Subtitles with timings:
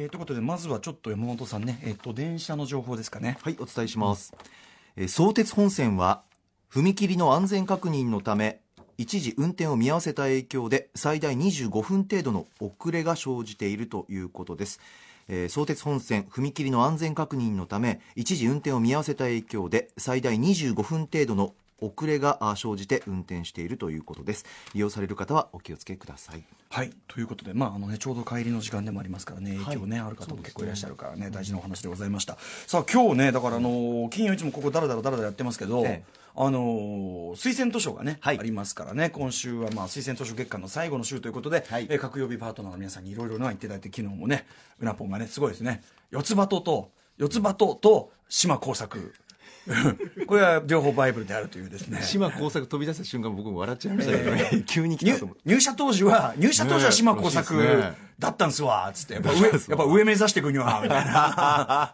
[0.00, 3.36] えー、ということでまずはちょっと山本さんね、えー、と電車の情報ですかね。
[3.42, 4.34] はいお伝えします、
[4.96, 6.22] えー、相鉄本線は
[6.72, 8.60] 踏切の安全確認のため
[8.96, 14.80] 一時運転を見合わせた影響で最大25分程度の遅れが生じているということです。
[15.28, 24.44] えー、相鉄本線踏切の安全確認のため一時運転を見合わせた影響で最大25分程度の遅れが生じて運転しているということです。
[24.74, 26.44] 利用される方はお気をつけください。
[26.68, 26.90] はい。
[27.08, 29.56] ということで、まああのね、ちょうど帰りの時間でもありますからね。
[29.64, 32.36] 影響ね、はい、ある方も結構いらっしゃるからね、ね、大事なお話でございました。
[32.66, 36.20] さあ今日ねだからあの金曜いつもここだらだらだらやってますけど、ええ。
[36.36, 44.46] あのー、推薦図書がね、はい、ありますからね、今週はまあ推薦図書月間の最後の週ということで、はい、え各曜日パートナーの皆さんにいろいろな言っていただいて、昨日もね、
[44.78, 49.12] うなぽんがね、すごいですね、四つ葉とと、四つ葉とと島耕作。
[50.26, 52.02] これは両方バイブルであるというですね。
[52.02, 59.14] 島耕作飛び出した瞬間僕も笑っちゃいましたけど、ね、えー、急に来たと思入社当時は入社当時は島耕作だったんすわつって。
[59.14, 61.92] やっぱ上やっぱ上目指していくにはみたいな。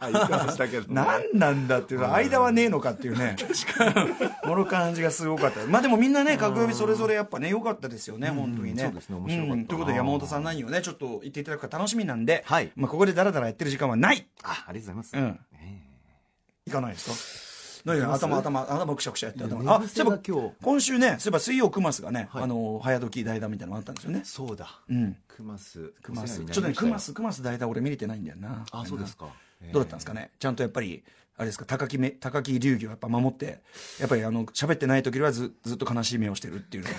[0.88, 3.36] 何なんだっていう間はねえのかっていうね。
[4.42, 5.64] この感じがすごかった。
[5.66, 8.84] まあでもみんなね各曜日それぞれやっぱね良かったですよね本当にね。
[8.84, 14.26] そうですね面白かった、ということで山本さん何をねちょっと言っていただくか楽しみなんで、はい、まあここでダラダラやってる時間はない。
[14.42, 15.40] あありがとうございます、うん。
[15.54, 15.82] え。
[16.66, 17.12] ー、いかないですか？
[17.12, 17.45] 何
[17.86, 20.54] 頭頭頭くしゃくしゃやって頭あそういえば今日。
[20.62, 24.22] 今週ねそういえば水曜クマスがね、はい、あの早時代打みたいなのあったんですよね。
[24.24, 24.80] そうだ。
[24.88, 25.16] うん。
[25.28, 25.92] クマス。
[26.02, 26.40] クマス。
[26.40, 28.64] ちょっとねクマスクマス代打俺見れてないんだよな。
[28.72, 29.26] あそうですか。
[29.72, 30.30] どうだったんですかね。
[30.38, 31.02] ちゃんとやっぱり
[31.38, 31.64] あれですか？
[31.66, 33.62] 高木め高木流儀をやっぱ守って
[34.00, 36.90] やっぱりあの喋ってない時はずずっと悲しい目をしてるっていうの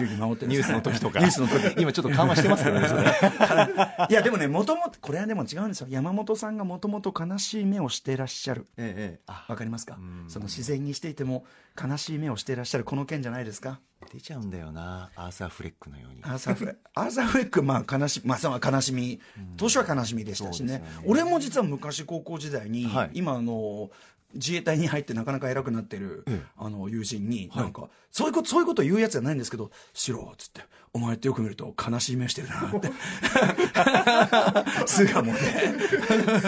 [0.00, 1.20] 流儀 守ってるニュースの時とか。
[1.20, 1.74] ニュースの時。
[1.80, 2.88] 今ちょっと緩和してますけどね
[4.10, 5.86] いやでもねもともとこれはでも違うんですよ。
[5.90, 8.66] 山本さんがもともと悲しい目をしてらっしゃる。
[8.76, 9.98] ええわかりますか？
[10.28, 11.44] その自然にしていても
[11.80, 13.80] 悲しい目をしていらっしゃるこの件じゃないですか？
[14.10, 16.22] 出ちゃうんだよなアーサー・フレックのように。
[16.24, 19.20] アーサーフレアーサーフレックまあ悲し,、まあ、悲しみ。
[19.56, 20.78] 年は悲しみでしたしね。
[20.78, 23.90] ね、俺も実は昔高校時代に、はい、今あの
[24.34, 26.24] 自衛隊に入ってなかなか偉くなってる、
[26.56, 30.62] あの友人に、なんか、そういうこと、そういうこと言うやつじゃないんですけど、しろっつって、
[30.94, 32.90] お前ってよく見ると悲しい目してるなって。
[34.84, 35.38] 巣鴨ね。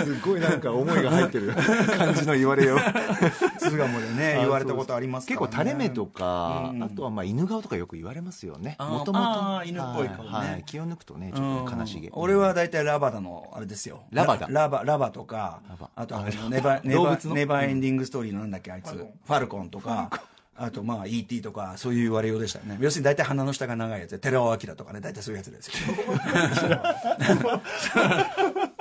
[0.05, 2.79] すごいなんか思いが入ってる感じの言われよう。
[3.59, 8.77] 巣鴨でね、言われたことあります結構垂れ目とか、あとはまあ犬顔とかよく言われますよね。
[8.79, 9.65] もともと。
[9.65, 10.63] 犬っぽい顔ね。
[10.67, 12.11] 気を抜くとね、ちょっと悲しげ。
[12.13, 14.03] 俺は大体ラバダの、あれですよ。
[14.11, 15.63] ラバダラバ、ラバとか、
[15.97, 16.19] あと
[16.51, 18.95] ネバ、ネバ、ネバエンディングストーリーのなんだっけ、あいつ。
[18.95, 20.23] ファルコンとか。
[20.57, 22.79] あとまあ ET とかそういう言われようでしたよね。
[22.81, 25.75] 要するに大体鼻の下が長いやつで寺尾明とかね大体そういうやつですよ。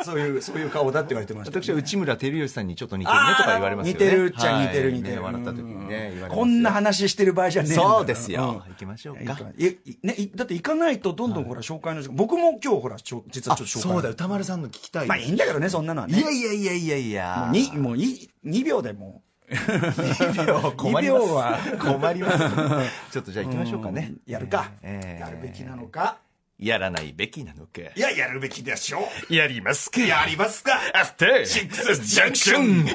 [0.03, 4.05] そういうそういう顔だって言われてました、ね、私は内村照吉さんにちょっと似てるねとか言われますよね。
[4.05, 9.39] 似てるっちゃ似てる似てる、はい、笑った時にねこんな話してる場合じゃねえそうですよ、うん、行きましょうか。
[9.57, 13.81] いね、だって行かないとどんどんほら紹介の時間、僕も今日ほら実はちょっと紹介。
[13.81, 16.19] そうだ歌丸さんの聞きたいまあいいんだけどねそんなのはね。
[16.19, 17.47] いやいやいやいやいや。
[17.47, 21.25] もう 2, もう 2, 2秒でも2秒困ります。
[21.27, 22.37] は困ります。
[23.11, 26.17] ちょっとじゃあ行きましょうかね、やるか、えー、やるべきなのか。
[26.59, 27.81] やらないべきなのか。
[27.95, 29.33] いややるべきでしょう。
[29.33, 29.99] やりますか。
[29.99, 30.79] やりますか。
[30.93, 32.85] アフターシックスジャンクション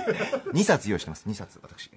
[0.53, 1.29] 2冊用意してます。
[1.29, 1.91] 2冊私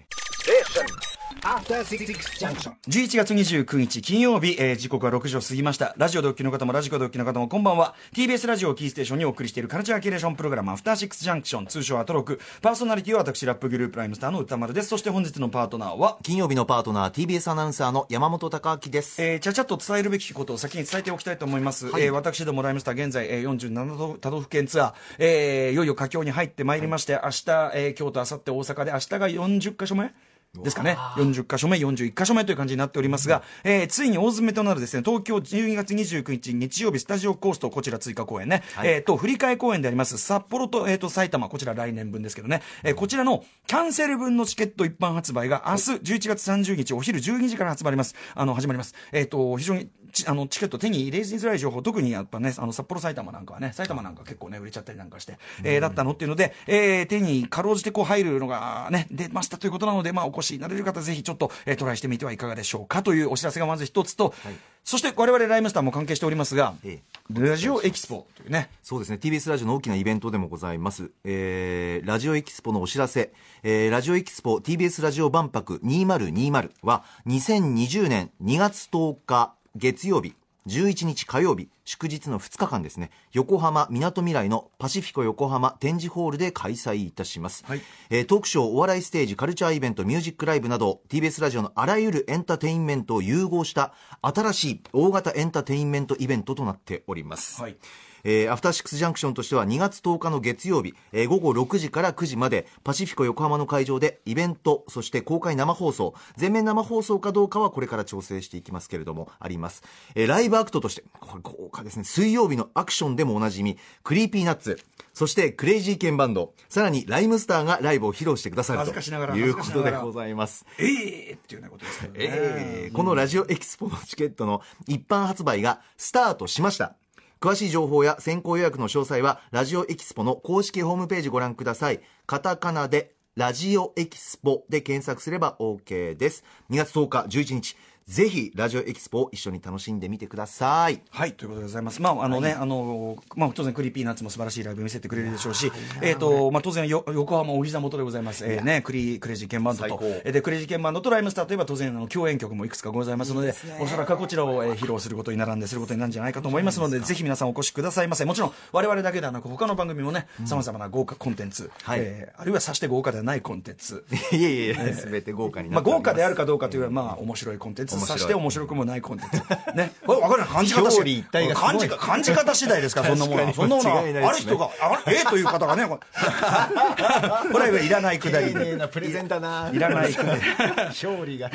[2.87, 5.95] 11月29日金曜日、えー、時刻は6時を過ぎました。
[5.97, 7.95] ラジオでお聞きの方もラジコでお聞きの方もこんばんは。
[8.13, 12.39] TBS ラジオキーステーションにお送りしているカルチャーキュレーションプログラムアフターシックスジャンクション通称アトロク。
[12.61, 14.89] パーソナリティは私ラップグループライムスターの歌丸です。
[14.89, 30.13] そして本日のパートナーは金曜日のパートナー TBS アナウンサーの山本貴明です、えー、ちゃちゃっと伝えるべきことを先に伝えておきたいと思います、はい、えー、私どもライムスター現在、えー、47都道府県ツアー、えー、いよいよ佳境に入ってまいりまして、はい、明日、えー、京都明後日大阪で明日が40か所目
[30.53, 30.97] ですかね。
[31.15, 48.15] 40箇所目、41箇所目という感じになっておりますが、えー、ついに大詰めとなるですね、東京12月29日日曜日スタジオコースト、こちら追加公演ね、はい、えっ、ー、と、振り替え公演であります、札幌と、えっ、ー、と、埼玉、こちら来年分ですけどね、えー、こちらのキャンセル分のチケット一般発売が明日11月30日お昼12時から発売ります。
[48.35, 48.93] あの、始まります。
[49.13, 49.89] えっ、ー、と、非常にち
[50.27, 64.53] あのチケット手に入れづらい情報、特にやっぱね、あの札幌、埼玉なんかはね、埼玉なんか結構ね、売れちゃったりなんかして、えー、だったのっていうので、えー、手にかろうじてこう入るのがね、出ましたということなので、まあ、お越しになれる方、ぜひちょっと、えー、トライしてみてはいかがでしょうかというお知らせがまず一つと、はい、
[64.83, 66.99] そして我々ライムスターも関係しておりますが、え
[67.33, 68.69] え、ラジオエキスポというね。
[68.83, 71.11] そうですね、TBS ラジオの大きなイベントでもございます。
[71.23, 73.31] えー、ラジオエキスポのお知らせ、
[73.63, 80.35] えー、ラジオエキスポ TBS ラジオ万博2020は2020年2月10日月曜日
[80.67, 87.63] 11日火曜日、祝日の2日間ですね、横浜みなとみらいのパシフィコ横浜展示ホールで開催いたします。
[87.65, 87.81] はい、
[88.11, 97.59] えー、トークショー、お笑いステージ、カルチャーイベント、ミュージックライブなど、TBS ラジオのあらゆるエンターテインメントを融合した新しい大型エンターテインメントイベントとなっております。
[97.59, 97.77] はい
[98.23, 106.13] えーアフターシックスジャンクションとしては2月10日の月曜日、えー午後6時から9時までパシフィコ横浜の会場でイベントそして公開生放送。
[106.35, 109.83] 全面生放送かどうかはこれから調整していきますけれどもあります、
[110.15, 112.03] えーライブアクトとしてこれ豪華ですね。
[112.03, 114.79] 水曜日のアクションでもおなじみ Creepy Nuts
[115.13, 116.53] そしてクレイジーケンバンド。
[116.69, 120.65] さらに RHYMESTER がライブを披露してくださるということでございます。
[120.77, 122.19] ええっていうようなことですけどね。
[122.21, 126.95] えーこのラジオエキスポのチケットの一般発売がスタートしました。
[127.41, 131.99] 詳しい情報や先行予約の詳細は、ラジオエキスポの公式ホームページご覧ください。
[132.27, 136.43] カタカナで、ラジオエキスポで検索すれば OK です。
[136.69, 137.77] 2月10日11日、
[138.07, 141.01] ぜひラジオエキスポを一緒に楽しんでみてください。
[141.09, 142.01] はい、ということでございます。
[142.01, 145.71] まあ、あのね、あの、まあ、当然、 Creepy Nuts も素晴らしいライブ見せてくれるでしょうし、
[146.01, 148.45] えっ、と、まあ、当然よ、横浜お膝元でございます。
[148.45, 158.07] えーね、クリ、クレイジーケンバンドとで、クレイジーケンバンドと RHYMESTER といえば、当然、あの、共演曲もいくつかございますので、おそらくはこちらを、えー披露することに並んで、することになるんじゃないかと思いますので、ぜひ皆さんお越しください。
[158.07, 158.25] ませ。
[158.25, 161.99] もちろん、我々だけではなく、他の番組もね、様々な豪華コンテンツ、はい。
[162.01, 169.37] えーあるいはさして豪華ではないコンテンツ、いえいえすべて豪華にまあ、なっており豪華であるかどうかというよりは、まあ、面白いコンテンツ、面白いさして面白くもないコンテンツ。
[169.75, 169.91] ね。
[170.05, 175.23] これ、わかる感じ方表裏一体がすごい感じ、感じ方次第ですから、そんなものそんなものは、ある人が、あれ、え？
[175.25, 176.01] という方がね、これ
[177.51, 178.75] これはいらないくだりで。
[178.75, 179.69] なプレゼンだな。
[179.73, 180.41] いらないくだり。
[180.89, 181.49] 勝利が。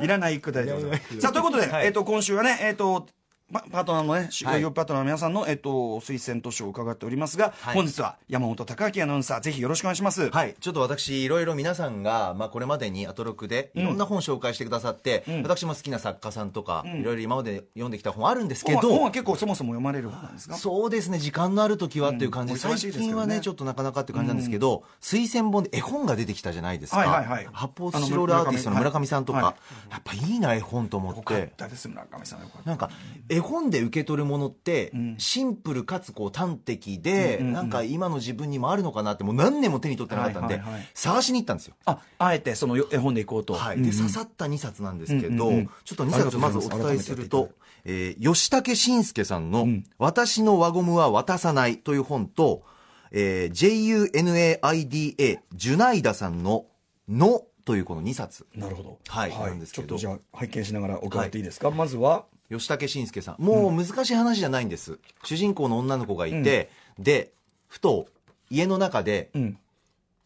[0.00, 1.20] いらないくだりでございます。
[1.20, 3.06] さあ、ということで、はいえっと、今週はね、えっと、
[3.54, 4.62] パパートナーのね、はい。
[4.62, 5.70] よパートナーの皆さんの、えっと、
[6.00, 7.74] 推薦図書を伺っておりますが、はい。
[7.76, 10.28] 本日は山本隆明アナウンサー、ぜひよろしくお願いします。
[10.30, 20.56] はい、ちょっと私、いろいろ皆さんが、まあ、これまでにアトロクでいろんな本紹介してくださって、私も好きな作家さんとか、いろいろ今まで読んできた本あるんですけ本は本ど、は結構そもそも読まれる本なんですか？
[20.56, 22.76] そうですね、時間のある時はっていう感じで、うん。
[22.76, 26.98] 最近はね、ちょっとなかなかっていう感じなんですけど、推薦本で絵本が出てきたじゃないですか。
[26.98, 27.48] はいはいはい。
[27.52, 29.54] 発泡スチロールアーティストの村上さんとか、は
[29.90, 29.92] い。
[29.92, 31.14] やっぱいいな、絵本と思っ。
[31.14, 32.40] よかってたです、村上さん。
[32.40, 32.68] よかった。
[32.68, 32.90] なんか
[33.28, 41.74] 絵本で受け取るものってシンプルかつこう端的でなんか今の自分にもあるのかなってもう何年も手に取ってなかったんではいはいはい探しに行ったんですよ。
[41.84, 43.54] あ、あえてそのよ絵本でいこうと。
[43.54, 45.50] はい、うんで刺さった2冊なんですけど、
[45.84, 47.50] ちょっと2ありがとう冊まずお伝えすると、
[47.84, 49.66] えー吉武慎介さんの
[49.98, 52.62] 「私の輪ゴムは渡さない」という本と、
[53.10, 54.14] えー
[54.60, 56.66] JUNAIDA ジュナイダさんの
[57.08, 58.46] 「の」というこの2冊。
[58.54, 58.98] なるほど。
[59.08, 59.86] はいなんですけど。
[59.98, 61.70] ちょっとじゃあ拝見しながら伺っていいですか？
[61.70, 63.42] まずは、吉武慎介さん。
[63.42, 67.32] もう難しい話じゃないんです、主人公の女の子がいて、で
[67.68, 68.06] ふと
[68.50, 69.58] 家の中で、うん。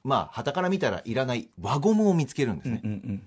[0.05, 3.23] まあ傍から見たらいらない輪ゴムを見つけるんですね、うんうん。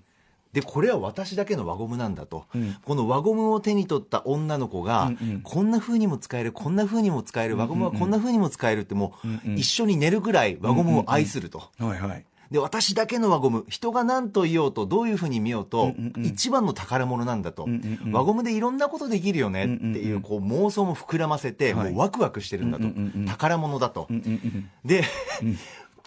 [0.52, 2.74] でこれは私だけの輪ゴムなんだと、ん。
[2.84, 5.40] この輪ゴムを手に取った女の子が、うんうん。
[5.42, 12.24] こんな風にも使えるこんな風にも使える輪ゴムはこんな風にも使えるってもう、うんうん一緒に寝るぐらい輪ゴムを愛すると、はいはい。
[12.52, 16.26] で私だけの輪ゴム人が何と言おうとどういう風に見ようと、うんうんうん。
[16.26, 18.12] 一番の宝物なんだと、んうんうん。
[18.12, 20.22] 輪ゴムでいろんなことできるよねっていう,、うんうんうん。
[20.22, 21.92] こう妄想も膨らませて、はい。
[21.92, 23.26] もうワクワクしてるんだと、うんうんうんうん。
[23.26, 24.70] 宝物だと、うんうんうん。
[24.84, 25.02] で、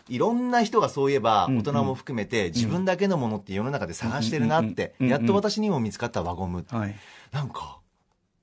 [0.08, 6.64] いろんな人がそういえば、ん大人も含めて、自分だけのものって世の中で探してるなって、うんうんうんやっと私にも見つかった輪ゴム。
[6.70, 6.96] はい。
[7.32, 7.80] なんか、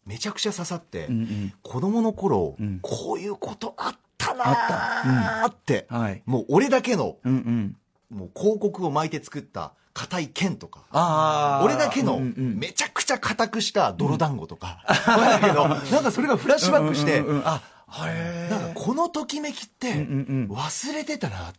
[0.06, 1.52] めちゃくちゃ刺さって、うんうん。
[1.62, 2.80] 子供の頃、ん。
[2.82, 6.22] こういうことあったなあーって、はい。
[6.26, 7.76] もう俺だけの、うんうん。
[8.12, 11.64] もう広告を巻いて作った硬い剣とか、ああ。
[11.64, 17.60] 俺だけのうんうんめちゃくちゃ硬くした泥団子とか、だけど、 なんかそれがフラッシュバックして、うんうんうんあ、
[18.06, 21.52] へなんかこのときめきってうんうん忘れてたなっ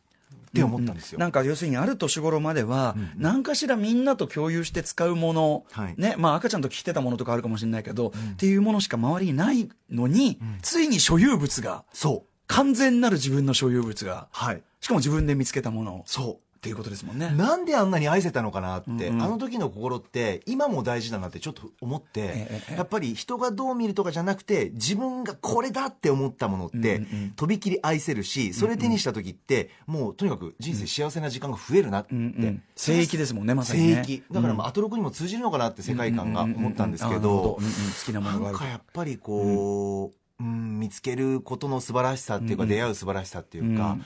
[0.54, 1.20] て思ったんですよ。
[1.20, 5.96] なんか要するにある年頃までは、何かしらみんなと共有して使うもの、はい。
[5.98, 12.30] ね、まあ赤ちゃんと着てたものとかあるかもしれないけど、っていうものしか周りにないのに、ついに所有物が、そう。
[12.48, 14.62] 完全なる自分の所有物が、はい。
[14.84, 17.30] しかも自分で見つけたものそっていうことですもんね。
[17.34, 17.36] う。
[17.36, 19.16] なんであんなに愛せたのかなって、うん。
[19.16, 27.02] うんあの時の心って今も大事だなってちょっと思って、やっぱり人がどう見るとかじゃなくて自分がこれだって思ったものって、
[27.36, 32.64] とびきり愛せるしそれ手にした時って、もうとにかく人生幸せな時間が増えるなって、うんうん。
[32.76, 33.96] 聖域ですもんね、まさにね。
[34.06, 34.24] 聖域。
[34.32, 37.72] だからまあアトロクにも通じるのかなって世界観が思ったんですけどうんうん。
[37.72, 37.72] 好
[38.06, 38.58] きなものがある。
[38.58, 40.80] なんかやっぱりこう、うん。
[40.80, 44.06] 見つけることの素晴らしさっていうか、出会う素晴らしさっていうか、うん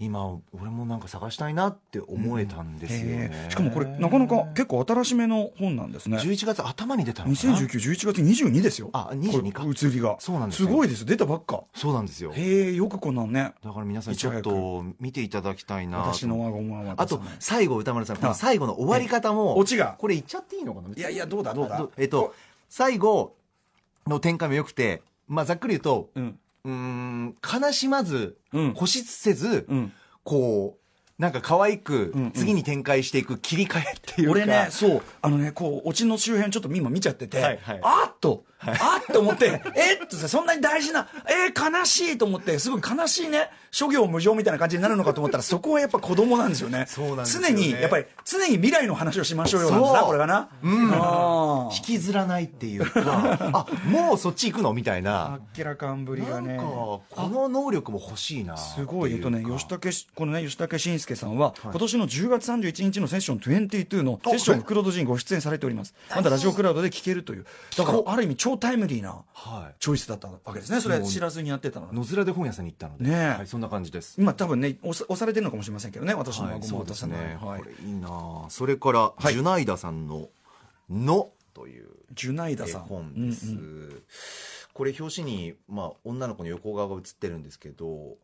[0.00, 6.18] 今俺もなんか探したいなって思えたんですよね、へえしかもこれ、なかなか結構新しめの本なんですね。
[6.18, 8.90] 11月頭に出たのかな？2019、11月22ですよ。
[8.92, 10.16] あ22か移りが。
[10.20, 11.04] そうなんですよすごいです。
[11.04, 11.64] 出たばっか。
[11.74, 13.54] そうなんですよへえ、よくこんなんね。
[13.64, 20.94] だから皆さんちょっと見ていただきたいなと私の輪ゴムは渡あと最後歌丸さんこの最後の終わり方もオチがこれ言っちゃっていいのかな？
[20.94, 21.88] いやいや、どうだどうだ。
[21.96, 22.34] えっと
[22.68, 23.34] 最後
[24.06, 26.38] の展開も良くてまあざっくり言うとうん。
[26.64, 28.74] うーん悲しまずうん。
[28.74, 29.92] 固執せず、うん。
[30.24, 32.32] こうなんか可愛くうんうん。
[32.32, 37.80] 次に展開していく切り替えっていうか、俺ね、そう、あのね、こう、オチの周辺ちょっと今見ちゃってて、はいはい。
[37.82, 46.86] あっと、あっと思って、 えっとさ、そんなに大事な、えー悲しいと思って、すごい悲しいね、諸行無常みたいな感じになるのかと思ったら、そこはやっぱ子供なんですよね。
[46.88, 50.48] そうなんですよね常に、やっぱり、常に未来の話をしましょうよなんですな、これがな。
[50.62, 50.90] うん。
[50.92, 53.02] あ引きずらないっていうか
[53.52, 56.56] あもうそっち行くのみたいなあっけらかんぶりがね。
[56.56, 65.94] なんかこの能力も欲しいなすごい、えっとね、吉武し、このね、吉武慎介さんは、今年の10月31日のセッション22のセッション袋戸寺にご出演されております。
[66.14, 67.46] まだラジオクラウドで聞けるという。
[67.76, 69.74] だから、ある意味超タイムリーなはい。
[69.78, 70.80] チョイスだったわけですね。
[70.80, 73.28] それ知らずにやってたのね野面で本屋さんに行ったので、ねえ。
[73.38, 74.18] はい、そんな感じです。
[74.18, 77.28] 今多分ね、押されてるのかもしれませんけどね、私のはい、孫そうですも渡さない。
[77.28, 77.60] ね、はい。
[77.60, 77.66] こ。
[77.66, 78.46] れいいなあ。
[78.48, 79.34] それから、はい。
[79.34, 80.28] ジュナイダさんの
[80.88, 82.80] 「の」というジュナイダ絵さん。
[82.82, 84.02] 本です、うんうん。
[84.72, 88.16] これ表紙に、まあ、女の子の横顔が写ってるんですけど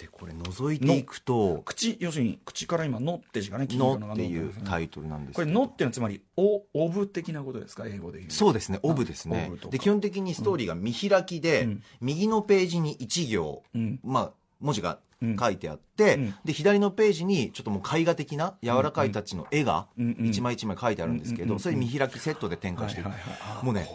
[0.00, 8.30] でこれ覗いていくと口、要するに、口から今、のって字がね、「黄色がの」っていうのタイトルなんですこれ、のっていうのはつまり、お、オブ的なことですか、英語で言う。
[8.30, 11.82] そうですね、オブですオねで、基本的にストーリーが見開きで、うん。
[12.00, 14.00] 右のページに1行、うん。
[14.02, 15.36] まあ、文字がうん。
[15.36, 16.34] 書いてあって、うん。
[16.46, 23.08] で、左のページに、ちょっともう絵画的な柔らかいタッチの絵が、一枚一枚書いてあるんですけど、それ見開きセットで展開してる。
[23.62, 23.86] もうね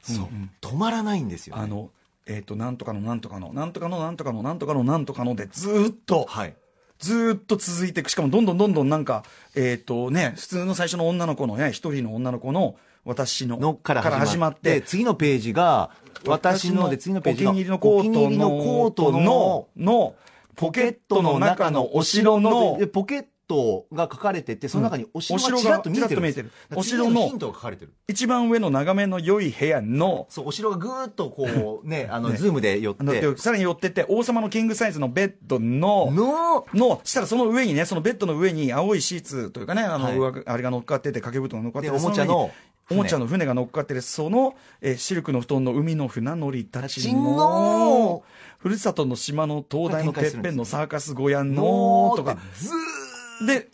[0.00, 0.28] そう
[0.62, 1.62] 止まらないんですよね。
[1.62, 1.90] あの、
[2.26, 6.54] えっ、と、なんとかのなんとかの、なんとかのなんとかのなんとかのなんとかので、ずーっと、はい。
[6.98, 8.10] ずーっと続いていく。
[8.10, 9.24] しかも、どんどんどんどんなんか、
[9.54, 15.90] えっ、とね、普通の最初の女の子のね、一人の女の子の、私の、のから始まって、次のページが、
[16.26, 20.14] 私ので、次のページが、お気に入りのコートの、のコートの、の、
[20.56, 27.92] ポケットの中のお城ので、ポケットが書かれてて、その中にお城がちらっと見えてるお城の次ヒントが書かれてる。
[28.06, 40.16] 一番上の眺めの良い部屋の、そう、お城がぐーっとこう、 ね、あの、ズームで寄って、さらに寄ってって、王様のキングサイズのベッドの、の、の、したらその上にね、そのベッドの上に青いシーツというかね、あの、はい。
[40.16, 42.50] 上あれが乗っかってて、掛け布団が乗っかってて、でおもちゃのお
[42.88, 43.02] 船。
[43.02, 48.22] もちゃの船が乗っかってる、その、えーシルクの布団の海の船乗りたちのの、
[48.58, 52.99] ふるさとの島の灯台のてっぺんのサーカス小屋のの、とかずー
[53.46, 53.68] で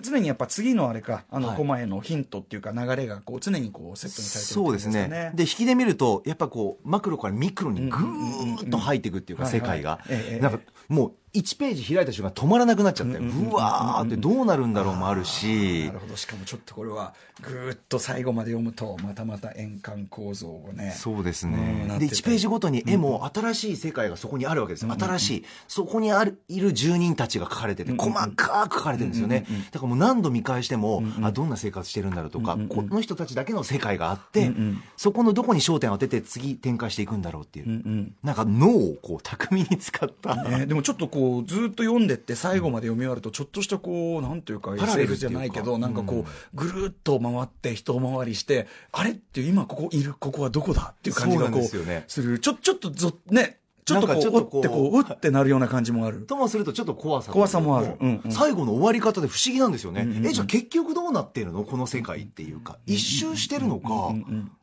[0.00, 1.56] 常にやっぱ次のあれか、あの、はい。
[1.56, 5.32] コマへのヒントっていうか流れがこう常にこうセットにされてるそうですね。
[5.34, 10.00] で、引きで見ると、やっぱこう、マクロからミクロにぐーっと入っていくっていうか、うん世界が。
[10.40, 21.82] なんか、もう、1ページ開いた瞬間止まらなくなっちゃって、うわーってどうなるんだろうもあるしなる、ほどしかもちょっとこれはぐーっと最後まで読むとまたまた円環構造をねそうですうんね。
[21.82, 24.92] で、なってて1ページごとに絵も新しい世界がそこにあるわけですよ。
[24.98, 25.44] 新しい。
[25.68, 29.46] そこにある、いる住人たちが書かれてて、細かく書かれてるんですよね。
[29.70, 34.52] だからもう何度見返しても、あ、どんな生活してるんだろうとか、この人たちだけの世界があって、
[34.96, 38.12] そこのどこに焦点を当てて次展開していくんだろうっていう。
[38.22, 40.36] なんか脳をこう巧みに使った。
[40.42, 51.76] ね、でもちょっとこうずーっと読んでって最後まで読み終わるとちょっとしたこうなんていうか SF じゃないけどなんかこうぐるーっと回って一回りしてあれって今ここいるここはどこだっていう感じがこうす
[52.22, 52.38] る。
[52.38, 56.20] ちょちょっとぞねちょっとこうなんかちょっとこううってこううってなるような感じもある。
[56.20, 57.96] ともするとちょっと怖さ怖さもある。
[58.00, 58.30] うんうん。
[58.30, 60.06] 最後の終わり方で不思議なんですよね。
[60.24, 61.64] え、じゃあ結局どうなってるの？
[61.64, 62.78] この世界っていうか。
[62.86, 64.14] 一周してるのか、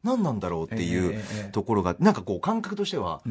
[0.03, 3.21] 何なんだろうっていうところが、なんかこう感覚としては、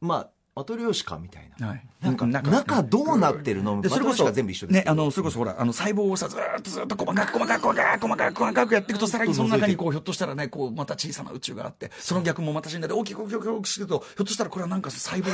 [0.00, 1.68] まあ、マトリョーシカみたいな。
[1.68, 1.86] はい。
[2.00, 3.80] なんか、なんか中どうなってるの？
[3.80, 15.30] でそれこそ全部一緒ねあのそれこそほらあの細胞をさずーっとずーっと細かく細かく細かく細かく細かくやっていくとさらにその中にこうひょっとしたらねこうまた小さな宇宙があってその逆もまた死んだで大きく大きく大きくしてるとひょっとしたらこれはなんか細胞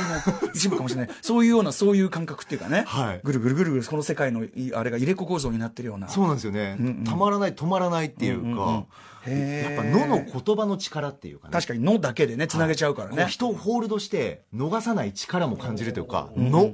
[0.47, 1.09] の一部かもしれない。
[1.21, 3.21] そういうようなそういう感覚っていうかね、はい。
[3.23, 6.07] ぐるぐるぐるぐるこの世界のいあれが入れ子構造になってるような。
[6.09, 6.77] そうなんですよね。
[7.05, 8.85] たまらない、止まらないっていうか、
[9.27, 11.51] やっぱ野の言葉の力っていうかね。
[11.53, 16.73] 確かに「の」だけでねつなげちゃうからね、人をホールドして逃さない力も感じるというか、の、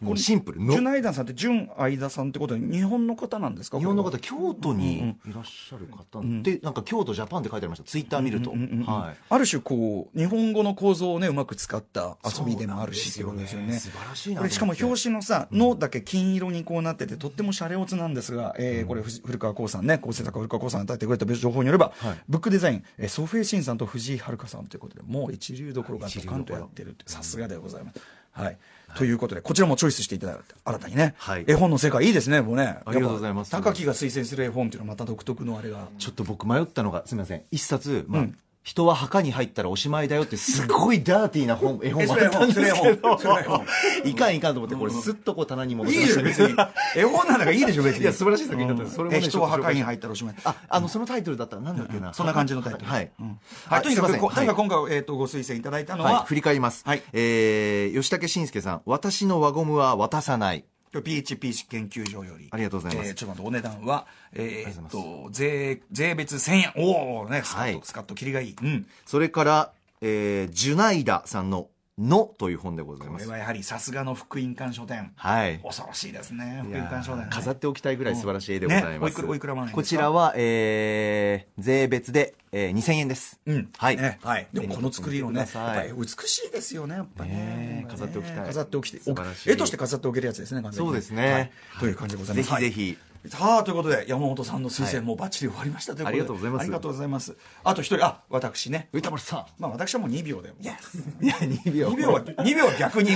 [0.00, 0.72] もうシンプル、の。
[0.72, 0.88] 純。
[0.88, 3.78] 愛田さんって純愛田さんってことで日本の方なんですか？
[3.78, 6.22] 日本の方、京都にいらっしゃる方。
[6.42, 7.84] で、なんか京都ジャパンって書いてありました。
[7.84, 8.50] ツイッター見ると。
[8.50, 9.16] はい。
[9.28, 13.78] ある種こう日本語の構造をねうまく使った遊びでもあるしっていうことですよね。
[13.78, 22.18] 素晴らしいなこれしかも表紙のさ「の」だけ金色にこうなっててとってもシャレオツなんですが、えーこれ古川光さんね構成作家古川光さんが与えてくれた情報によれば、はい。
[22.28, 28.00] ブックデザイン、えーソフェイシンさんと藤井遥さんということでもう一流どころがドカンとやってるってさすがでございます。
[28.42, 28.58] はい。
[28.96, 31.44] ということで、こちらもチョイスしていただいて、新たにね、はい。
[31.46, 32.78] 絵本の世界いいですね、もうね。
[32.84, 33.50] ありがとうございます。
[33.50, 35.88] 高木が推薦する絵本っていうのはまた独特のあれが。
[35.98, 37.42] ちょっと僕迷ったのが、すみません。
[37.50, 38.26] 一冊、まあ、
[38.68, 43.16] 人は墓に入ったらおしまいだよってすごいダーティーな本、絵本もあったんですけど。
[44.04, 46.54] いかんいかんと思って、これすっとこう棚に戻いいでしょ、別に。
[46.94, 48.02] 絵本なんだからいいでしょ、別に。
[48.02, 48.82] いや素晴らしい作品だった。
[48.82, 48.84] ん。
[48.84, 50.34] ですそれもねえ人は墓に入ったらおしまい。
[50.44, 52.12] あ、あの、そのタイトルだったらなんだっけな。
[52.12, 52.84] そんな感じのタイトル。
[52.84, 53.10] はい。
[53.18, 53.38] うん。
[53.68, 54.68] はい、とにかく、すいとにかくはい。
[54.68, 56.12] 今回、えっ、と、ご推薦いただいたのはい。
[56.12, 56.82] は、、振り返ります。
[56.84, 57.02] はい。
[57.14, 60.66] えー、吉武慎介さん、私の輪ゴムは渡さない。
[60.92, 62.48] PHP 研究所より。
[62.50, 66.72] ありがとうございますえーちょっとお値段は、えーっと税、税別1000円。
[66.76, 68.56] おおね、スカット、はいスカット、切りがいい。
[68.60, 68.86] うん。
[69.06, 71.68] それから、えー、ジュナイダさんの
[71.98, 73.26] 「の」という本でございます。
[73.26, 75.12] これはやはりさすがの福音館書店。
[75.16, 75.58] はい。
[75.62, 77.28] 恐ろしいですね、福音館書店、ね。
[77.30, 79.76] 飾っておきたいぐらい素晴らしい絵でございます、ねおいくらおいくら万円ですか？
[79.76, 83.68] こちらは、えー、税別で、えー、2000円です、うん。
[83.76, 84.46] はい、ねはい。
[84.52, 87.30] でもこの作りをね、やっぱり美しいですよね、やっぱね。
[87.30, 87.86] ね。
[87.88, 88.46] 飾っておきたい。
[88.46, 89.00] 飾っておきて、
[89.46, 91.32] 絵として飾っておけるやつですね、そうですね。
[91.32, 91.50] はい。
[91.80, 92.48] という感じでございます。
[92.50, 92.86] ぜひぜひ。
[92.90, 96.10] はいさあ、ということで、山本さんの推薦はいもうバッチリ終わりましたということで。
[96.10, 97.36] ありがとうございますありがとうございます。
[97.64, 98.88] あと一人、あ、私ね。
[98.92, 100.50] 歌丸さまあ私はもう2秒で。
[100.50, 100.74] んいや
[101.20, 103.10] 2秒2秒は、2秒は逆に、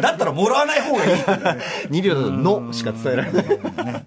[0.00, 1.12] だったらもらわない方がいい。
[1.90, 4.04] 2秒だと「の」しか伝えられないね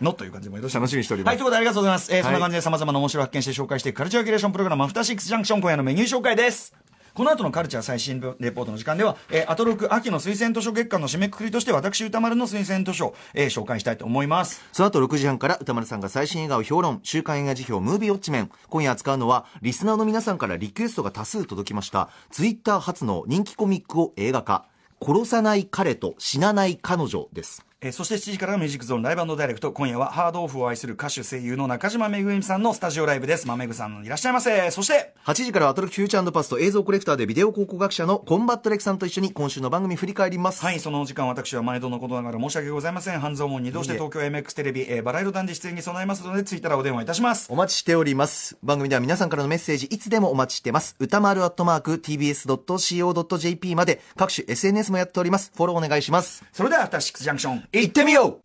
[0.00, 2.12] のという感じでもよろしい楽しみにしておりますはい、ということでありがとうございます。
[2.12, 6.87] えーいそんな感じで様々な面白を発見して紹介していくカルチャーキュレーションプログラム、アフターシックスジャンクション今夜のメニュー紹介です。
[7.18, 14.62] この後のカルチャー最新レポートの時間では、えー、アトロク秋の推薦図書月間の締めくくりとして私歌丸の推薦図書、えー紹介したいと思います。
[14.70, 18.50] その後6時半から歌丸さんが最新映画を評論、週刊映画辞表ムービーウォッチメン。
[18.68, 24.66] 今夜扱うのは、リスナーの皆さんからリクエストが多数届きました、ツイッター初の人気コミックを映画化、
[25.02, 27.67] 殺さない彼と死なない彼女です。
[27.80, 29.70] えーそして7時からのミュージックゾーンライブダイレクト。
[29.70, 33.46] 今夜はハードオフを愛する歌手声優の中島めぐみさんのスタジオライブです。
[33.46, 34.72] まめぐさんいらっしゃいませ。
[34.72, 40.60] そして、8時からはアトロックフューチャーパスト映像コレクターでビデオ考古学者のコンバットレクさんと一緒に今週の番組振り返ります。
[40.64, 43.20] はい、そのお時間私は毎度のことながら申し訳ございません。
[43.20, 47.46] 半蔵門に移動して東京 MX テレビ、えーバラ色男児出演に備えますので、ツイッターお電話いたします。
[47.48, 48.58] お待ちしております。
[48.60, 50.96] 番組では皆さんからのメッセージいつでもお待ちしてます。
[50.98, 55.52] 歌丸アットマーク tbs.co.jp まで各種 SNS もやっております。
[55.54, 56.44] フォローお願いします。
[56.52, 58.42] それでは、アフターシックスジャンクション、行ってみよう。